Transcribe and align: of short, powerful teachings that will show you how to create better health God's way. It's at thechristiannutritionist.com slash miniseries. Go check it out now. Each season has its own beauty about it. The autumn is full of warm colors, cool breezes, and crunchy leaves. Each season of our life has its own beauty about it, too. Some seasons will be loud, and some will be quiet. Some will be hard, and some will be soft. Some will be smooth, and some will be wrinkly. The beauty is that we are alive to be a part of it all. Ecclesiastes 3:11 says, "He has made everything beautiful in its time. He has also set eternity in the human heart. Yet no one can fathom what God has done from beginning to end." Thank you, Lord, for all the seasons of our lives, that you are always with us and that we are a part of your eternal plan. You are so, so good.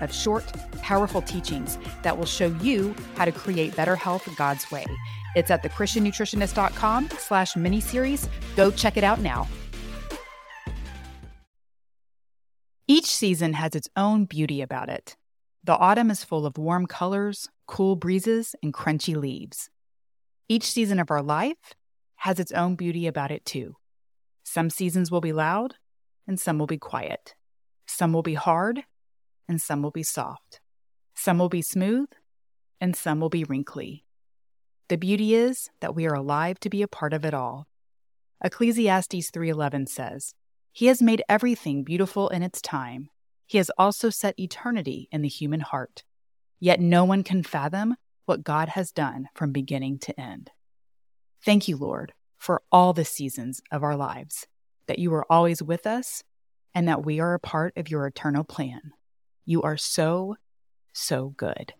of 0.00 0.12
short, 0.12 0.44
powerful 0.82 1.22
teachings 1.22 1.78
that 2.02 2.16
will 2.16 2.26
show 2.26 2.48
you 2.62 2.94
how 3.16 3.24
to 3.24 3.32
create 3.32 3.76
better 3.76 3.96
health 3.96 4.28
God's 4.36 4.70
way. 4.70 4.84
It's 5.34 5.50
at 5.50 5.62
thechristiannutritionist.com 5.62 7.10
slash 7.18 7.54
miniseries. 7.54 8.28
Go 8.56 8.70
check 8.70 8.96
it 8.96 9.04
out 9.04 9.20
now. 9.20 9.46
Each 12.90 13.06
season 13.06 13.52
has 13.52 13.74
its 13.74 13.88
own 13.96 14.24
beauty 14.24 14.62
about 14.62 14.88
it. 14.88 15.16
The 15.62 15.76
autumn 15.76 16.10
is 16.10 16.24
full 16.24 16.46
of 16.46 16.56
warm 16.56 16.86
colors, 16.86 17.48
cool 17.66 17.96
breezes, 17.96 18.54
and 18.62 18.72
crunchy 18.72 19.14
leaves. 19.14 19.68
Each 20.48 20.64
season 20.64 20.98
of 20.98 21.10
our 21.10 21.22
life 21.22 21.74
has 22.16 22.40
its 22.40 22.50
own 22.52 22.76
beauty 22.76 23.06
about 23.06 23.30
it, 23.30 23.44
too. 23.44 23.76
Some 24.44 24.70
seasons 24.70 25.10
will 25.10 25.20
be 25.20 25.34
loud, 25.34 25.74
and 26.26 26.40
some 26.40 26.58
will 26.58 26.66
be 26.66 26.78
quiet. 26.78 27.34
Some 27.86 28.14
will 28.14 28.22
be 28.22 28.34
hard, 28.34 28.84
and 29.48 29.60
some 29.60 29.82
will 29.82 29.90
be 29.90 30.02
soft. 30.02 30.60
Some 31.14 31.38
will 31.38 31.48
be 31.48 31.62
smooth, 31.62 32.08
and 32.80 32.94
some 32.94 33.18
will 33.20 33.30
be 33.30 33.44
wrinkly. 33.44 34.04
The 34.88 34.96
beauty 34.96 35.34
is 35.34 35.70
that 35.80 35.94
we 35.94 36.06
are 36.06 36.14
alive 36.14 36.60
to 36.60 36.70
be 36.70 36.82
a 36.82 36.88
part 36.88 37.12
of 37.12 37.24
it 37.24 37.34
all. 37.34 37.66
Ecclesiastes 38.42 39.30
3:11 39.30 39.86
says, 39.86 40.34
"He 40.72 40.86
has 40.86 41.02
made 41.02 41.22
everything 41.28 41.82
beautiful 41.82 42.28
in 42.28 42.42
its 42.42 42.62
time. 42.62 43.10
He 43.46 43.58
has 43.58 43.70
also 43.76 44.10
set 44.10 44.38
eternity 44.38 45.08
in 45.10 45.22
the 45.22 45.28
human 45.28 45.60
heart. 45.60 46.04
Yet 46.60 46.80
no 46.80 47.04
one 47.04 47.24
can 47.24 47.42
fathom 47.42 47.96
what 48.26 48.44
God 48.44 48.70
has 48.70 48.92
done 48.92 49.28
from 49.34 49.52
beginning 49.52 49.98
to 50.00 50.20
end." 50.20 50.50
Thank 51.44 51.66
you, 51.66 51.76
Lord, 51.76 52.14
for 52.36 52.62
all 52.70 52.92
the 52.92 53.04
seasons 53.04 53.60
of 53.72 53.82
our 53.82 53.96
lives, 53.96 54.46
that 54.86 54.98
you 54.98 55.12
are 55.14 55.30
always 55.30 55.62
with 55.62 55.86
us 55.86 56.22
and 56.74 56.86
that 56.86 57.04
we 57.04 57.18
are 57.20 57.34
a 57.34 57.40
part 57.40 57.76
of 57.76 57.90
your 57.90 58.06
eternal 58.06 58.44
plan. 58.44 58.92
You 59.48 59.62
are 59.62 59.78
so, 59.78 60.36
so 60.92 61.30
good. 61.30 61.72